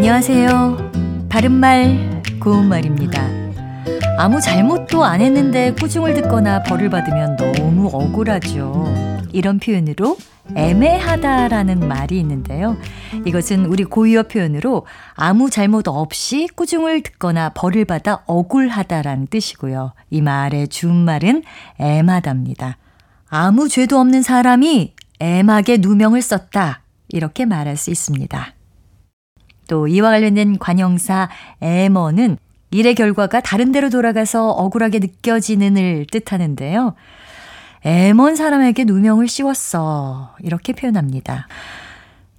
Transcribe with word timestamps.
안녕하세요. 0.00 1.28
바른말, 1.28 2.22
고운말입니다. 2.40 3.22
아무 4.16 4.40
잘못도 4.40 5.04
안 5.04 5.20
했는데 5.20 5.74
꾸중을 5.74 6.14
듣거나 6.14 6.62
벌을 6.62 6.88
받으면 6.88 7.36
너무 7.36 7.90
억울하죠. 7.92 8.86
이런 9.30 9.58
표현으로 9.58 10.16
애매하다라는 10.56 11.86
말이 11.86 12.18
있는데요. 12.18 12.78
이것은 13.26 13.66
우리 13.66 13.84
고유어 13.84 14.22
표현으로 14.22 14.86
아무 15.16 15.50
잘못 15.50 15.86
없이 15.86 16.48
꾸중을 16.56 17.02
듣거나 17.02 17.50
벌을 17.50 17.84
받아 17.84 18.22
억울하다라는 18.26 19.26
뜻이고요. 19.26 19.92
이 20.08 20.22
말의 20.22 20.68
준말은 20.68 21.42
애마답니다. 21.78 22.78
아무 23.28 23.68
죄도 23.68 24.00
없는 24.00 24.22
사람이 24.22 24.94
애막에 25.20 25.76
누명을 25.76 26.22
썼다. 26.22 26.84
이렇게 27.10 27.44
말할 27.44 27.76
수 27.76 27.90
있습니다. 27.90 28.54
또 29.70 29.86
이와 29.86 30.10
관련된 30.10 30.58
관형사 30.58 31.28
애머는 31.60 32.38
일의 32.72 32.96
결과가 32.96 33.40
다른 33.40 33.70
데로 33.70 33.88
돌아가서 33.88 34.50
억울하게 34.50 34.98
느껴지는 34.98 35.76
을 35.76 36.06
뜻하는데요. 36.10 36.94
애먼 37.84 38.34
사람에게 38.34 38.84
누명을 38.84 39.28
씌웠어. 39.28 40.34
이렇게 40.40 40.72
표현합니다. 40.72 41.46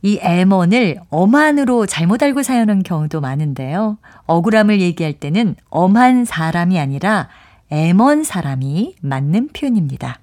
이 0.01 0.19
애먼을 0.21 0.99
엄한으로 1.09 1.85
잘못 1.85 2.21
알고 2.21 2.43
사용하는 2.43 2.83
경우도 2.83 3.21
많은데요. 3.21 3.97
억울함을 4.25 4.81
얘기할 4.81 5.13
때는 5.13 5.55
엄한 5.69 6.25
사람이 6.25 6.77
아니라 6.79 7.29
애먼 7.69 8.25
사람이 8.25 8.95
맞는 9.01 9.49
표현입니다. 9.53 10.19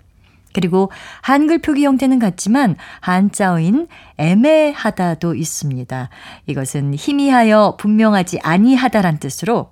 그리고 0.53 0.91
한글 1.21 1.59
표기 1.59 1.85
형태는 1.85 2.19
같지만 2.19 2.77
한자어인 3.01 3.89
애매하다도 4.17 5.35
있습니다. 5.35 6.09
이것은 6.47 6.95
희미하여 6.95 7.77
분명하지 7.79 8.41
아니하다란 8.43 9.19
뜻으로 9.19 9.71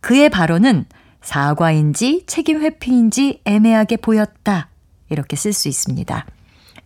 그의 0.00 0.28
발언은 0.30 0.86
사과인지 1.20 2.24
책임 2.26 2.60
회피인지 2.60 3.40
애매하게 3.44 3.98
보였다. 3.98 4.68
이렇게 5.08 5.36
쓸 5.36 5.52
수 5.52 5.68
있습니다. 5.68 6.26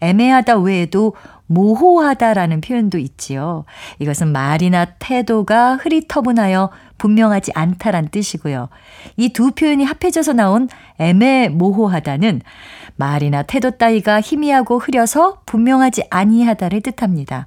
애매하다 0.01 0.59
외에도 0.59 1.15
모호하다라는 1.47 2.61
표현도 2.61 2.99
있지요. 2.99 3.65
이것은 3.99 4.29
말이나 4.33 4.85
태도가 4.85 5.77
흐리터분하여 5.77 6.71
분명하지 6.99 7.53
않다란 7.55 8.09
뜻이고요. 8.09 8.69
이 9.17 9.31
두 9.31 9.53
표현이 9.53 9.85
합해져서 9.85 10.35
나온 10.35 10.69
애매모호하다는 10.99 12.43
말이나 12.99 13.43
태도 13.43 13.71
따위가 13.71 14.21
희미하고 14.21 14.79
흐려서 14.79 15.41
분명하지 15.47 16.05
아니하다를 16.11 16.83
뜻합니다. 16.83 17.47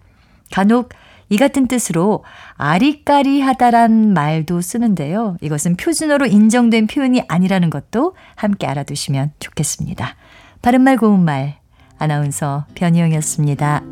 간혹 0.51 0.89
이 1.29 1.37
같은 1.37 1.67
뜻으로 1.67 2.25
아리까리하다란 2.55 4.13
말도 4.13 4.59
쓰는데요. 4.59 5.37
이것은 5.41 5.77
표준어로 5.77 6.25
인정된 6.25 6.87
표현이 6.87 7.23
아니라는 7.27 7.69
것도 7.69 8.15
함께 8.35 8.67
알아두시면 8.67 9.31
좋겠습니다. 9.39 10.15
바른말 10.61 10.97
고운말 10.97 11.55
아나운서 11.97 12.65
변희영이었습니다. 12.75 13.83